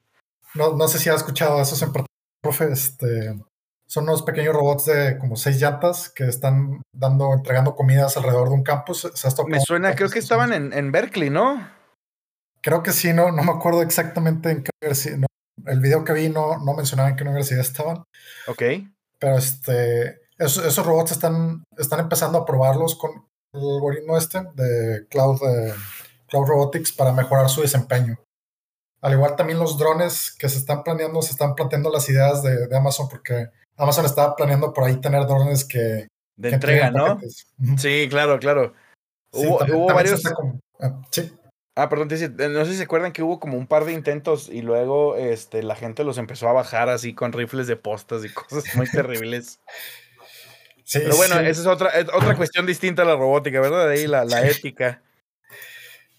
[0.55, 1.93] No, no sé si has escuchado esos en
[2.41, 3.35] profe, este,
[3.89, 8.55] son unos pequeños robots de como seis llantas que están dando, entregando comidas alrededor de
[8.55, 9.11] un campus.
[9.47, 11.67] me suena, creo que estaban en, en, Berkeley, ¿no?
[12.61, 15.27] Creo que sí, no, no me acuerdo exactamente en qué universidad.
[15.67, 18.05] el video que vi no, no mencionaba en qué universidad estaban.
[18.47, 18.63] Ok.
[19.19, 23.11] Pero este, esos, robots están, están empezando a probarlos con
[23.55, 25.75] el algoritmo este de Cloud, de
[26.29, 28.19] Cloud Robotics para mejorar su desempeño.
[29.01, 32.75] Al igual también los drones que se están planeando, se están planteando las ideas de,
[32.77, 36.09] Amazon, porque Amazon estaba planeando por ahí tener drones que...
[36.37, 37.19] De entrega, ¿no?
[37.77, 38.75] Sí, claro, claro.
[39.33, 40.23] hubo, varios...
[40.81, 41.33] Ah, sí.
[41.75, 44.63] Ah, perdón, no sé si se acuerdan que hubo como un par de intentos y
[44.63, 48.65] luego este, la gente los empezó a bajar así con rifles de postas y cosas
[48.75, 49.61] muy terribles.
[50.83, 53.87] Sí, Pero bueno, esa es otra, otra cuestión distinta a la robótica, ¿verdad?
[53.87, 55.03] De ahí la, la ética.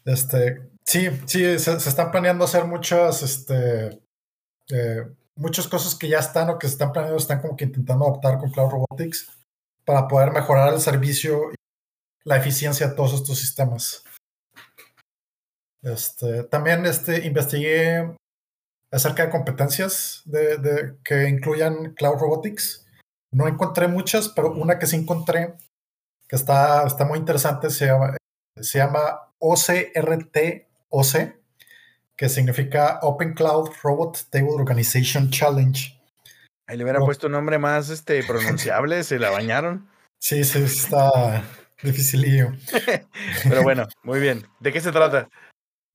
[0.10, 4.02] Este, Sí, sí, se, están planeando hacer muchas, este,
[4.72, 5.08] eh,
[5.70, 8.50] cosas que ya están o que se están planeando, están como que intentando adaptar con
[8.50, 9.30] Cloud Robotics
[9.86, 11.56] para poder mejorar el servicio y
[12.24, 14.04] la eficiencia de todos estos sistemas.
[15.84, 18.16] Este, también este, investigué
[18.92, 22.88] acerca de competencias de, que incluyan Cloud Robotics.
[23.32, 25.54] No encontré muchas, pero una que sí encontré
[26.28, 28.18] que está, está muy interesante se llama,
[28.60, 30.38] se llama OCRT
[30.90, 31.36] OC,
[32.16, 36.00] que significa Open Cloud Robot Table Organization Challenge.
[36.68, 39.90] Ahí le hubiera puesto un nombre más este, pronunciable, se la bañaron.
[40.22, 41.46] Sí, sí, está
[41.82, 42.52] dificilillo.
[43.48, 44.46] Pero bueno, muy bien.
[44.60, 45.30] ¿De qué se trata?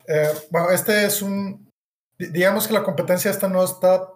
[0.06, 1.70] Eh, bueno, este es un.
[2.18, 4.08] Digamos que la competencia esta no está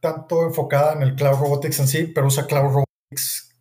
[0.00, 3.56] tanto enfocada en el Cloud Robotics en sí, pero usa Cloud Robotics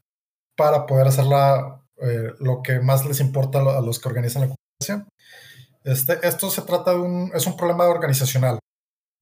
[0.58, 4.63] para poder hacerla eh, lo que más les importa a los que organizan la competencia.
[5.84, 8.60] Este, esto se trata de un, es un problema organizacional.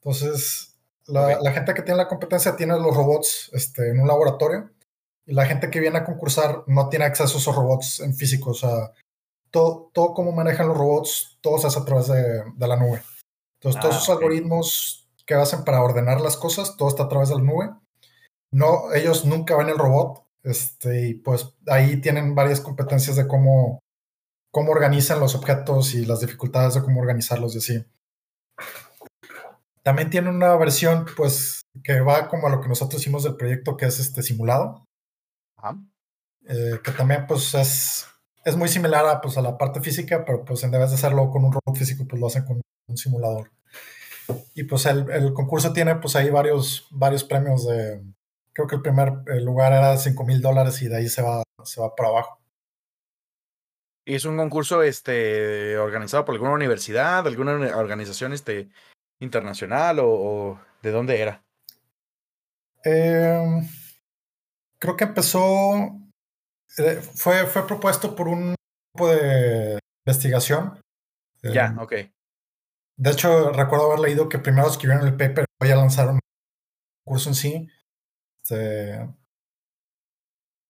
[0.01, 4.69] Entonces, la, gente que tiene la competencia tiene los robots este, en un laboratorio
[5.25, 8.51] y la gente que viene a concursar no tiene acceso a esos robots en físico.
[8.51, 8.91] O sea,
[9.49, 13.01] todo, todo cómo manejan los robots, todo se hace a través de, la nube.
[13.59, 17.29] Entonces, todos ah, esos algoritmos que hacen para ordenar las cosas, todo está a través
[17.29, 17.69] de la nube.
[18.51, 23.79] No, ellos nunca ven el robot, este, y pues ahí tienen varias competencias de cómo
[24.51, 27.85] cómo organizan los objetos y las dificultades de cómo organizarlos y así.
[29.83, 33.77] También tiene una versión, pues, que va como a lo que nosotros hicimos del proyecto,
[33.77, 34.85] que es este simulado.
[36.47, 38.05] Eh, que también, pues, es,
[38.45, 41.29] es muy similar a, pues, a la parte física, pero pues en vez de hacerlo
[41.31, 43.51] con un robot físico, pues lo hacen con un simulador.
[44.53, 48.03] Y pues el, el concurso tiene, pues, ahí varios, varios premios de,
[48.53, 51.81] creo que el primer lugar era 5 mil dólares y de ahí se va, se
[51.81, 52.40] va para abajo.
[54.05, 58.69] ¿Y es un concurso este, organizado por alguna universidad, alguna organización este,
[59.19, 61.43] internacional o, de dónde era?
[62.83, 63.67] Em,
[64.79, 65.99] creo que empezó,
[66.79, 68.55] eh, fue, fue propuesto por un
[68.93, 70.79] grupo de investigación.
[71.43, 71.93] Ya, em, ok.
[72.97, 76.21] De hecho, recuerdo haber leído que primero escribieron el paper, y ya lanzaron el
[77.05, 77.69] curso en sí.
[78.43, 79.07] Este,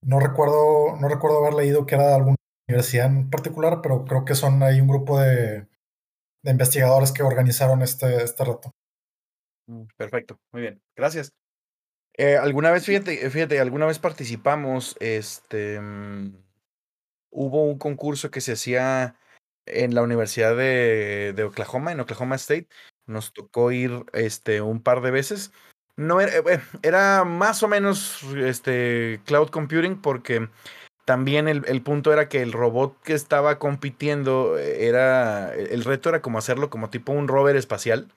[0.04, 2.36] no recuerdo, no recuerdo haber leído que era de algún
[2.72, 5.68] universidad en particular, pero creo que son ahí un grupo de,
[6.44, 8.72] investigadores que organizaron este, este reto.
[9.68, 11.32] Mm, perfecto, muy bien, gracias.
[12.18, 16.36] Eh, alguna vez, fíjate, fíjate, alguna vez participamos, este, mm,
[17.32, 19.16] hubo un concurso que se hacía
[19.66, 22.68] en la Universidad de, de, Oklahoma, en Oklahoma State.
[23.06, 25.52] Nos tocó ir este, un par de veces.
[25.98, 30.50] No era, eh, era más o menos este, cloud computing porque
[31.12, 35.54] también el, punto era que el robot que estaba compitiendo eh, era.
[35.54, 38.08] El reto era como hacerlo como tipo un rover espacial.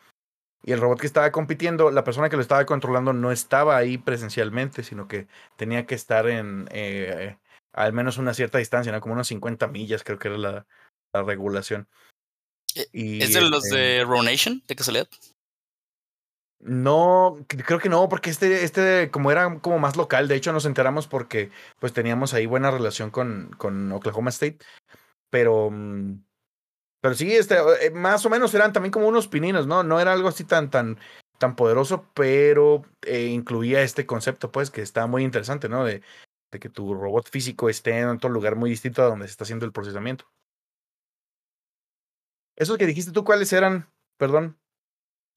[0.64, 3.98] Y el robot que estaba compitiendo, la persona que lo estaba controlando no estaba ahí
[3.98, 5.26] presencialmente, sino que
[5.56, 7.36] tenía que estar en eh,
[7.72, 9.00] al menos una cierta distancia, ¿no?
[9.00, 10.66] Como unos 50 millas, creo que era la,
[11.24, 11.88] regulación.
[12.76, 15.08] Eh, ¿Es de los de este Ronation, de casualidad?
[16.66, 20.64] No, creo que no, porque este, este, como era como más local, de hecho nos
[20.64, 24.60] enteramos porque pues teníamos ahí buena relación con, con Oklahoma State,
[25.30, 26.24] pero, mm,
[27.00, 29.82] pero sí, este, eh, más o menos eran también como unos pininos, ¿no?
[29.84, 30.98] No era algo así tan, tan,
[31.38, 35.84] tan poderoso, pero eh, incluía este concepto, pues, que está muy interesante, ¿no?
[35.84, 36.02] De,
[36.52, 39.44] de que tu robot físico esté en otro lugar muy distinto a donde se está
[39.44, 40.26] haciendo el procesamiento.
[42.56, 43.88] Esos que dijiste tú, ¿cuáles eran?
[44.16, 44.58] Perdón.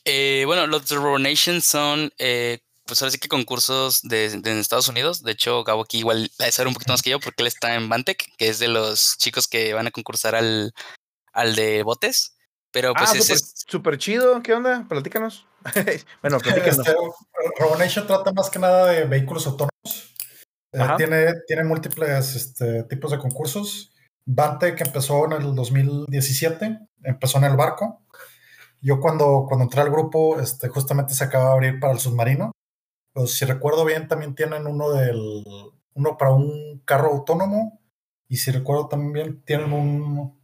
[0.10, 0.90] Eh, bueno, los
[1.20, 5.22] Nation son, eh, pues ahora sí que concursos de, Estados Unidos.
[5.22, 7.48] De hecho, Gabo aquí igual va a saber un poquito más que yo porque él
[7.48, 10.72] está en Bantec, que es de los chicos que van a concursar al,
[11.34, 12.38] al de botes.
[12.72, 14.42] Pero pues ah, es súper chido.
[14.42, 14.86] ¿Qué onda?
[14.88, 15.46] Platícanos.
[16.22, 16.88] bueno, platícanos.
[16.88, 20.16] Este, trata más que nada de vehículos autónomos.
[20.72, 23.92] Eh, tiene, tiene múltiples este, tipos de concursos.
[24.24, 28.07] Bantec empezó en el 2017, empezó en el barco
[28.82, 32.52] yo cuando, cuando entré al grupo, este, justamente se acaba de abrir para el submarino.
[33.14, 35.44] Pues, si recuerdo bien, también tienen uno del
[35.94, 37.82] uno para un carro autónomo
[38.28, 40.40] y si recuerdo también tienen un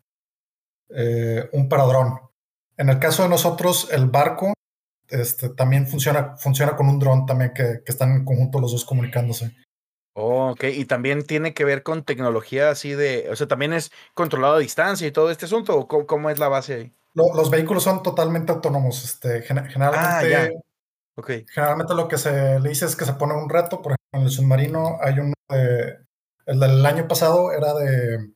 [0.90, 2.20] eh, un para dron.
[2.78, 4.54] En el caso de nosotros, el barco
[5.10, 8.86] este, también funciona, funciona con un dron también que, que están en conjunto los dos
[8.86, 9.56] comunicándose.
[10.16, 13.92] Oh, ok, y también tiene que ver con tecnología así de, o sea, también es
[14.14, 16.94] controlado a distancia y todo este asunto, o cómo es la base ahí?
[17.16, 19.04] Los vehículos son totalmente autónomos.
[19.04, 20.50] Este, generalmente, ah,
[21.48, 23.82] generalmente lo que se le dice es que se pone un reto.
[23.82, 26.00] Por ejemplo, en el submarino hay uno de.
[26.46, 28.34] El del año pasado era de.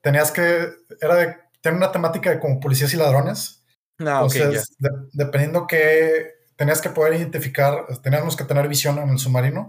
[0.00, 0.68] Tenías que.
[1.00, 1.36] Era de.
[1.60, 3.64] Tiene una temática de como policías y ladrones.
[3.98, 4.76] Ah, Entonces,
[5.12, 6.34] dependiendo que.
[6.54, 7.86] Tenías que poder identificar.
[8.02, 9.68] Teníamos que tener visión en el submarino.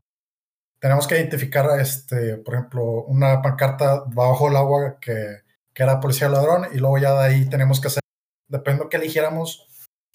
[0.80, 5.42] Tenemos que identificar, este, por ejemplo, una pancarta bajo el agua que,
[5.74, 6.68] que era policía ladrón.
[6.72, 8.02] Y luego ya de ahí tenemos que hacer
[8.48, 9.68] depende de qué eligiéramos,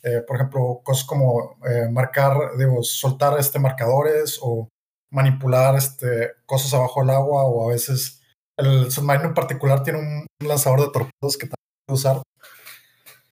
[0.02, 4.68] eh, por ejemplo, cosas como eh, marcar, digo, soltar este, marcadores o
[5.10, 8.22] manipular este, cosas abajo del agua o a veces
[8.56, 12.22] el submarino en particular tiene un, lanzador de torpedos que también puede usar.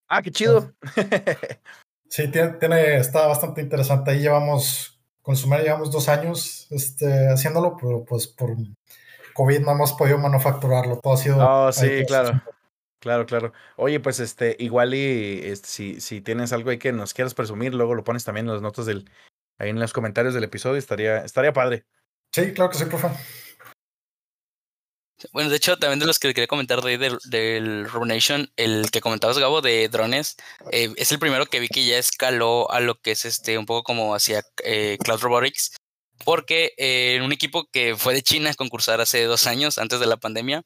[0.09, 0.73] Ah, qué chido.
[2.09, 4.11] sí, tiene, tiene, está bastante interesante.
[4.11, 8.57] Ahí llevamos, con submarino llevamos dos años este, haciéndolo, pero pues por
[9.35, 10.99] COVID no hemos podido manufacturarlo.
[10.99, 11.37] Todo ha sido...
[11.39, 12.43] Oh, sí, claro.
[13.01, 13.53] Claro, claro.
[13.77, 17.75] Oye, pues este, igual y este, si, si tienes algo ahí que nos quieras presumir,
[17.75, 19.11] luego lo pones también en las notas del,
[19.59, 21.87] ahí en los comentarios del episodio, estaría, estaría padre.
[22.33, 23.09] Sí, claro que sí, profe.
[25.33, 29.01] Bueno, de hecho, también de los que quería comentar de, del, del Nation, el que
[29.01, 30.37] comentabas, Gabo, de drones,
[30.71, 33.67] eh, es el primero que vi que ya escaló a lo que es este, un
[33.67, 35.77] poco como hacia eh, Cloud Robotics,
[36.25, 40.01] porque eh, en un equipo que fue de China a concursar hace dos años, antes
[40.01, 40.65] de la pandemia,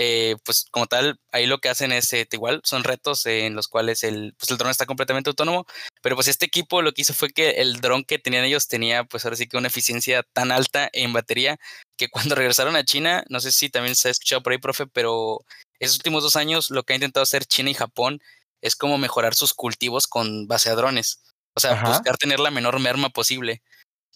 [0.00, 3.66] eh, pues como tal, ahí lo que hacen es eh, igual, son retos en los
[3.66, 5.66] cuales el, pues el dron está completamente autónomo,
[6.02, 9.02] pero pues este equipo lo que hizo fue que el dron que tenían ellos tenía
[9.02, 11.58] pues ahora sí que una eficiencia tan alta en batería
[11.96, 14.86] que cuando regresaron a China, no sé si también se ha escuchado por ahí, profe,
[14.86, 15.40] pero
[15.80, 18.20] esos últimos dos años lo que ha intentado hacer China y Japón
[18.62, 21.22] es como mejorar sus cultivos con base a drones,
[21.56, 23.62] o sea, buscar tener la menor merma posible.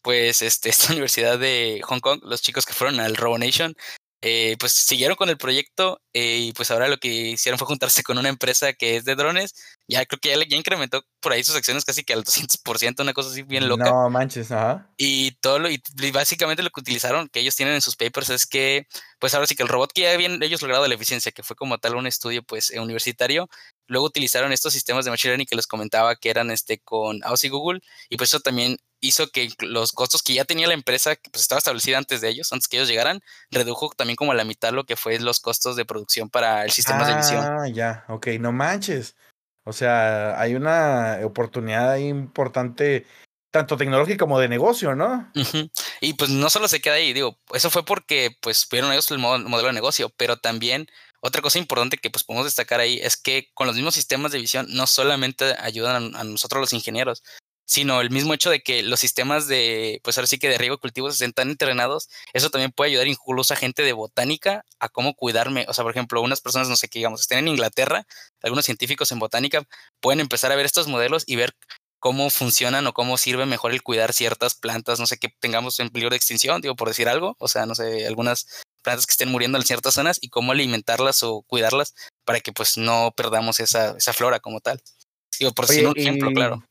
[0.03, 3.75] Pues este, esta universidad de Hong Kong, los chicos que fueron al Robo Nation,
[4.25, 8.05] eh, pues siguieron con el proyecto eh, y pues ahora lo que hicieron fue juntarse
[8.05, 9.55] con una empresa que es de drones.
[9.89, 13.15] Ya creo que ya, ya incrementó por ahí sus acciones casi que al 200%, una
[13.15, 13.91] cosa así bien loca.
[13.91, 14.89] No manches, ajá.
[14.97, 15.83] Y todo lo, y
[16.13, 18.87] básicamente lo que utilizaron, que ellos tienen en sus papers, es que,
[19.19, 21.57] pues ahora sí que el robot que ya habían ellos logrado la eficiencia, que fue
[21.57, 23.49] como tal un estudio pues universitario,
[23.87, 27.45] luego utilizaron estos sistemas de machine learning que les comentaba que eran este con AOS
[27.45, 31.17] y Google, y pues eso también hizo que los costos que ya tenía la empresa,
[31.17, 34.35] que pues estaba establecida antes de ellos, antes que ellos llegaran, redujo también como a
[34.35, 37.45] la mitad lo que fue los costos de producción para el sistema de emisión.
[37.45, 39.17] Ah, ya, ok, no manches.
[39.65, 43.07] O sea, hay una oportunidad importante,
[43.51, 45.31] tanto tecnológica como de negocio, ¿no?
[46.01, 49.19] Y pues no solo se queda ahí, digo, eso fue porque pues vieron ellos el
[49.19, 50.87] modelo de negocio, pero también
[51.23, 54.41] otra cosa importante que pues podemos destacar ahí es que con los mismos sistemas de
[54.41, 57.23] visión no solamente ayudan a nosotros los ingenieros,
[57.65, 60.79] sino el mismo hecho de que los sistemas de, pues ahora sí que de riego
[60.79, 65.15] cultivos estén tan entrenados, eso también puede ayudar incluso a gente de botánica a cómo
[65.15, 65.65] cuidarme.
[65.69, 68.05] O sea, por ejemplo, unas personas, no sé qué, digamos, estén en Inglaterra,
[68.43, 69.63] algunos científicos en botánica
[70.01, 71.55] pueden empezar a ver estos modelos y ver
[72.01, 75.91] cómo funcionan o cómo sirve mejor el cuidar ciertas plantas, no sé, que tengamos en
[75.91, 78.49] peligro de extinción, digo, por decir algo, o sea, no sé, algunas
[78.83, 82.77] plantas que estén muriendo en ciertas zonas y cómo alimentarlas o cuidarlas para que pues
[82.77, 84.81] no perdamos esa, esa flora como tal.
[85.39, 86.63] Digo, por un ejemplo, claro.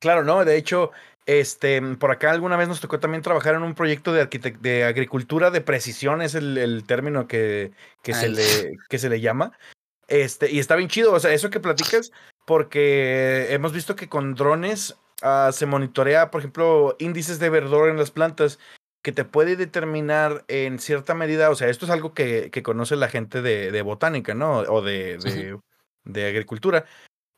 [0.00, 0.92] Claro, no, de hecho,
[1.26, 4.26] este, por acá alguna vez nos tocó también trabajar en un proyecto de,
[4.60, 9.52] de agricultura de precisión, es el, término que, que, se le, que se le llama.
[10.06, 12.12] Este, y está bien chido, o sea, eso que platicas,
[12.46, 17.98] porque hemos visto que con drones ah, se monitorea, por ejemplo, índices de verdor en
[17.98, 18.58] las plantas
[19.08, 22.94] que te puede determinar en cierta medida, o sea, esto es algo que, que conoce
[22.94, 24.58] la gente de, de botánica, ¿no?
[24.58, 25.58] O de, de,
[26.04, 26.84] de agricultura,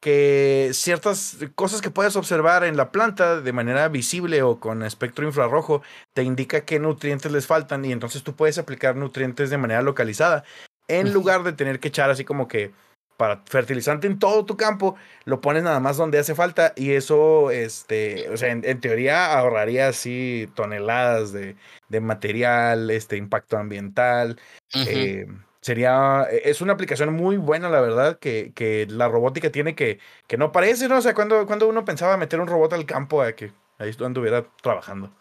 [0.01, 5.25] que ciertas cosas que puedes observar en la planta de manera visible o con espectro
[5.25, 5.81] infrarrojo
[6.13, 10.43] te indica qué nutrientes les faltan y entonces tú puedes aplicar nutrientes de manera localizada
[10.89, 12.73] en lugar de tener que echar así como que
[13.21, 14.97] para fertilizante en todo tu campo,
[15.27, 19.89] lo pones nada más donde hace falta y eso, este, o sea, en, teoría ahorraría
[19.89, 21.55] así toneladas de,
[21.91, 24.41] de, material, este, impacto ambiental.
[24.75, 25.27] eh,
[25.61, 30.39] sería, es una aplicación muy buena, la verdad, que, que la robótica tiene que, que
[30.39, 30.97] no parece, ¿no?
[30.97, 34.47] O sea, cuando, cuando uno pensaba meter un robot al campo a que ahí anduviera
[34.63, 35.13] trabajando.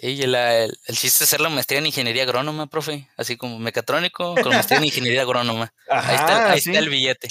[0.00, 3.08] Sí, el, el, el, chiste es hacer la maestría en ingeniería agrónoma, profe.
[3.16, 5.72] Así como mecatrónico con maestría en ingeniería agrónoma.
[5.88, 6.70] Ajá, ahí está, ahí ¿sí?
[6.70, 7.28] está el billete.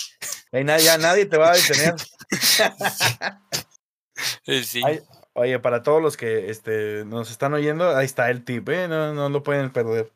[0.51, 1.95] Ahí nadie, ya nadie te va a detener.
[4.65, 4.81] sí.
[4.85, 4.99] Ay,
[5.33, 8.87] oye, para todos los que este, nos están oyendo, ahí está el tip, ¿eh?
[8.87, 10.11] No, no lo pueden perder.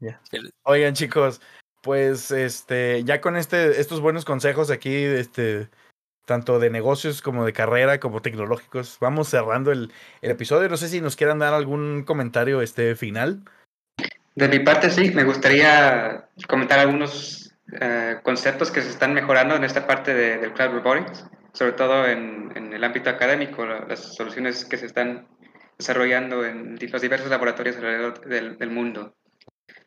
[0.00, 0.20] Yeah.
[0.62, 1.40] Oigan, chicos,
[1.82, 5.68] pues este, ya con este, estos buenos consejos aquí, este,
[6.30, 9.90] tanto de negocios como de carrera, como tecnológicos, vamos cerrando el,
[10.22, 10.68] el episodio.
[10.68, 13.42] No sé si nos quieran dar algún comentario este final.
[14.36, 19.64] De mi parte, sí, me gustaría comentar algunos uh, conceptos que se están mejorando en
[19.64, 24.64] esta parte de, del Cloud Robotics, sobre todo en, en el ámbito académico, las soluciones
[24.64, 25.26] que se están
[25.78, 29.16] desarrollando en los diversos laboratorios alrededor del, del mundo.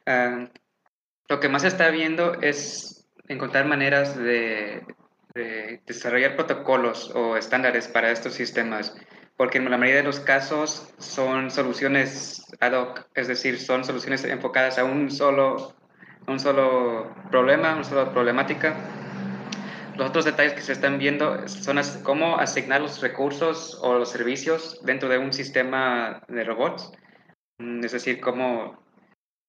[0.05, 0.49] Uh,
[1.29, 4.83] lo que más se está viendo es encontrar maneras de,
[5.33, 8.95] de, desarrollar protocolos o estándares para estos sistemas,
[9.35, 14.23] porque en la mayoría de los casos son soluciones ad hoc, es decir, son soluciones
[14.25, 15.75] enfocadas a un solo,
[16.27, 18.75] un solo problema, una sola problemática.
[19.95, 24.79] Los otros detalles que se están viendo son cómo asignar los recursos o los servicios
[24.83, 26.91] dentro de un sistema de robots,
[27.59, 28.83] es decir, cómo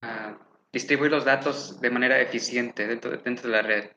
[0.02, 0.34] uh,
[0.70, 3.90] distribuir los datos de manera eficiente dentro de, dentro de la red.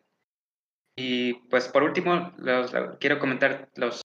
[0.99, 4.01] Y pues por último, los, quiero comentar los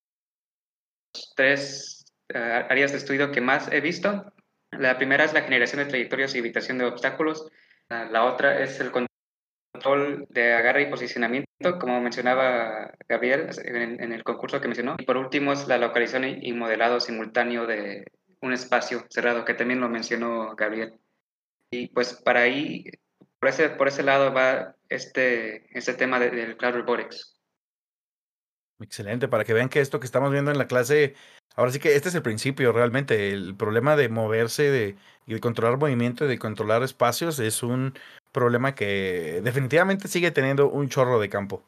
[1.34, 4.30] tres uh, áreas de estudio que más he visto.
[4.70, 7.49] La primera es la generación de trayectorias y evitación de obstáculos.
[7.88, 14.12] Uh, la otra es el control de agarre y posicionamiento, como mencionaba Gabriel en, en,
[14.12, 14.97] el concurso que mencionó.
[14.99, 18.05] Y por último es la localización y modelado simultáneo de
[18.43, 21.01] un espacio cerrado, que también lo mencionó Gabriel.
[21.70, 22.84] Y pues para ahí,
[23.43, 27.40] por ese, por ese lado va este, este tema de, del Cloud Robotics.
[28.78, 31.16] Excelente, para que vean que esto que estamos viendo en la clase,
[31.57, 35.76] ahora sí que este es el principio realmente, el problema de moverse y de controlar
[35.76, 37.95] movimiento y de controlar espacios es un
[38.30, 41.64] problema que definitivamente sigue teniendo un chorro de campo.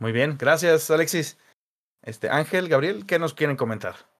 [0.00, 1.38] Muy bien, gracias Alexis.
[2.02, 4.11] Este Ángel, Gabriel, ¿qué nos quieren comentar?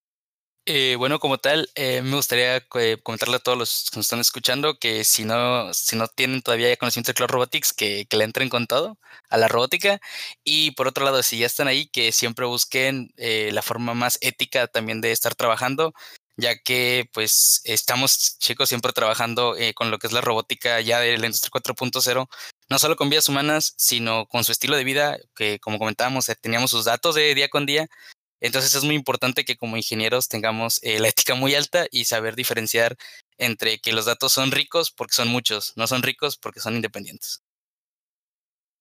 [0.64, 4.20] Eh, bueno, como tal, eh, me gustaría eh, comentarle a todos los que nos están
[4.20, 8.22] escuchando que si no, si no tienen todavía conocimiento de Cloud Robotics, que, que, le
[8.22, 8.96] entren con todo
[9.28, 10.00] a la robótica.
[10.44, 14.18] Y por otro lado, si ya están ahí, que siempre busquen eh, la forma más
[14.20, 15.94] ética también de estar trabajando,
[16.36, 21.18] ya que pues estamos chicos siempre trabajando con lo que es la robótica ya de
[21.18, 22.28] la industria 4.0,
[22.70, 26.70] no solo con vidas humanas, sino con su estilo de vida, que como comentábamos, teníamos
[26.70, 27.88] sus datos de día con día,
[28.43, 32.34] entonces es muy importante que como ingenieros tengamos eh, la ética muy alta y saber
[32.34, 32.97] diferenciar
[33.38, 37.43] entre que los datos son ricos porque son muchos, no son ricos porque son independientes.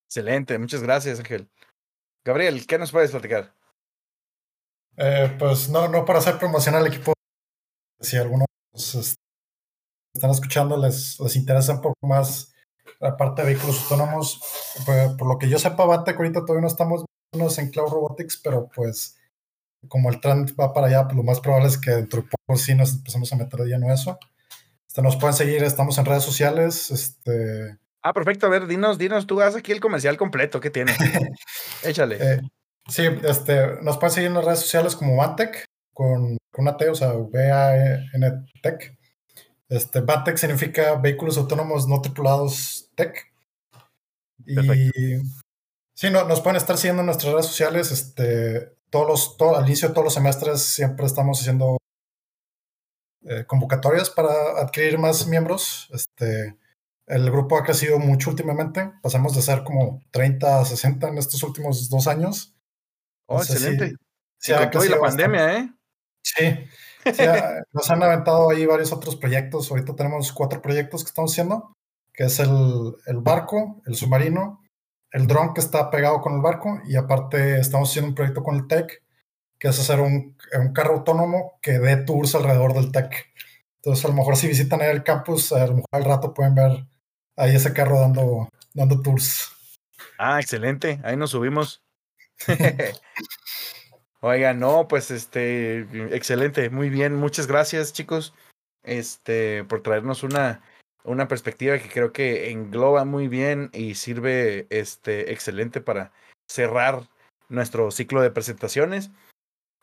[0.07, 1.47] Excelente, muchas gracias Ángel.
[2.26, 3.53] Gabriel, ¿qué nos puedes platicar?
[4.97, 7.14] Eh, pues no, no para hacer promoción al equipo,
[7.99, 12.51] si algunos están escuchando les, les interesa un poco más
[12.99, 14.41] la parte de vehículos autónomos,
[14.86, 17.05] pues, por lo que yo sepa, Batec ahorita todavía no estamos
[17.57, 19.18] en Cloud Robotics, pero pues
[19.88, 22.57] como el trend va para allá, pues lo más probable es que dentro de poco
[22.57, 24.19] sí nos empezamos a meter de lleno eso.
[24.88, 26.91] Este, nos pueden seguir, estamos en redes sociales.
[26.91, 27.77] Este...
[28.01, 28.45] Ah, perfecto.
[28.45, 30.59] A ver, dinos, dinos, tú haz aquí el comercial completo.
[30.59, 30.91] ¿Qué tiene?
[31.84, 32.17] Échale.
[32.19, 32.41] Eh,
[32.89, 36.89] sí, este, nos pueden seguir en las redes sociales como Vantec, con, con una T,
[36.89, 38.97] o sea, V-A-N Tech.
[39.69, 43.32] Este, Vantec significa Vehículos Autónomos No Tripulados Tech.
[44.43, 44.99] Perfecto.
[44.99, 45.21] Y
[45.93, 47.91] sí, no, nos pueden estar siguiendo en nuestras redes sociales.
[47.91, 51.77] Este, todos los, todo, al inicio de todos los semestres siempre estamos haciendo
[53.23, 55.89] eh, convocatorias para adquirir más miembros.
[55.93, 56.57] Este,
[57.07, 58.91] el grupo ha crecido mucho últimamente.
[59.01, 62.55] Pasamos de ser como 30 a 60 en estos últimos dos años.
[63.27, 63.95] Oh, no excelente.
[64.37, 64.99] Si, si la bastante.
[64.99, 65.73] pandemia, ¿eh?
[66.23, 66.45] Sí.
[67.05, 67.23] sí
[67.73, 69.71] nos han aventado ahí varios otros proyectos.
[69.71, 71.73] Ahorita tenemos cuatro proyectos que estamos haciendo,
[72.13, 74.61] que es el, el barco, el submarino,
[75.12, 78.55] el dron que está pegado con el barco y aparte estamos haciendo un proyecto con
[78.55, 79.01] el TEC
[79.62, 83.32] que es hacer un, un carro autónomo que dé tours alrededor del tech.
[83.76, 86.88] Entonces, a lo mejor si visitan el campus, a lo mejor al rato pueden ver
[87.36, 89.51] ahí ese carro dando, dando tours.
[90.18, 90.99] Ah, excelente.
[91.03, 91.84] Ahí nos subimos.
[94.22, 95.82] Oiga, no, pues este,
[96.16, 98.36] excelente, muy bien, muchas gracias chicos,
[98.84, 100.62] este, por traernos una,
[101.03, 106.11] una perspectiva que creo que engloba muy bien y sirve, este, excelente para
[106.47, 107.09] cerrar
[107.49, 109.11] nuestro ciclo de presentaciones.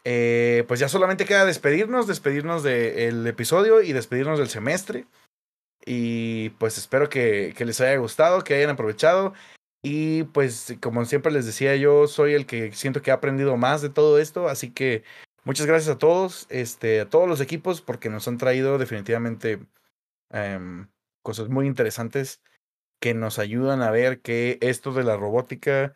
[0.04, 5.06] Eh, pues ya solamente queda despedirnos, despedirnos del episodio y despedirnos del semestre.
[5.84, 9.34] Y pues espero que, que les haya gustado, que hayan aprovechado.
[9.82, 13.80] Y pues como siempre les decía, yo soy el que siento que ha aprendido más
[13.80, 15.04] de todo esto, así que
[15.44, 19.60] muchas gracias a todos, este, a todos los equipos, porque nos han traído definitivamente
[20.30, 20.88] em,
[21.22, 22.42] cosas muy interesantes
[23.00, 25.94] que nos ayudan a ver que esto de la robótica,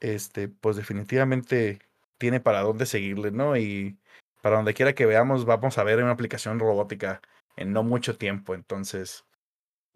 [0.00, 1.80] este, pues definitivamente
[2.18, 3.56] tiene para dónde seguirle, ¿no?
[3.56, 3.98] Y
[4.42, 7.20] para donde quiera que veamos, vamos a ver una aplicación robótica
[7.56, 8.54] en no mucho tiempo.
[8.54, 9.24] Entonces,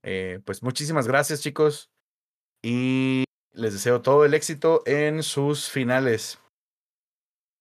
[0.03, 1.91] eh, pues muchísimas gracias, chicos
[2.63, 6.39] y les deseo todo el éxito en sus finales.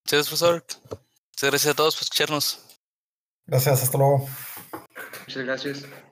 [0.06, 0.64] Muchas profesor.
[0.90, 2.80] Muchas gracias a todos por escucharnos.
[3.48, 4.28] Gracias, hasta luego.
[5.28, 6.11] Muchas gracias.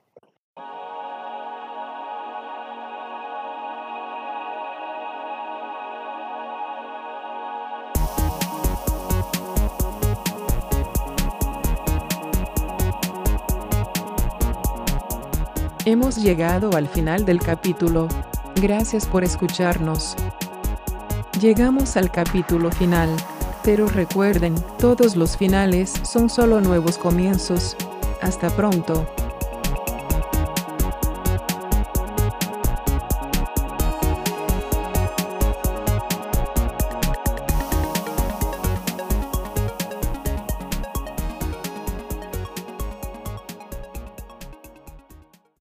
[15.90, 18.06] Hemos llegado al final del capítulo.
[18.62, 20.14] Gracias por escucharnos.
[21.40, 23.08] Llegamos al capítulo final,
[23.64, 27.76] pero recuerden, todos los finales son solo nuevos comienzos.
[28.22, 29.04] Hasta pronto.